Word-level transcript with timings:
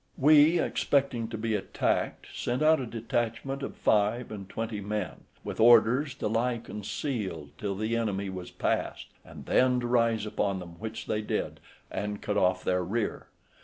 We, 0.17 0.59
expecting 0.59 1.27
to 1.27 1.37
be 1.37 1.53
attacked, 1.53 2.25
sent 2.33 2.63
out 2.63 2.79
a 2.79 2.87
detachment 2.87 3.61
of 3.61 3.75
five 3.75 4.31
and 4.31 4.49
twenty 4.49 4.81
men, 4.81 5.25
with 5.43 5.59
orders 5.59 6.15
to 6.15 6.27
lie 6.27 6.57
concealed 6.57 7.51
till 7.59 7.75
the 7.75 7.95
enemy 7.95 8.27
was 8.27 8.49
past, 8.49 9.09
and 9.23 9.45
then 9.45 9.79
to 9.79 9.85
rise 9.85 10.25
upon 10.25 10.57
them, 10.57 10.79
which 10.79 11.05
they 11.05 11.21
did, 11.21 11.59
and 11.91 12.19
cut 12.19 12.35
off 12.35 12.63
their 12.63 12.83
rear. 12.83 13.27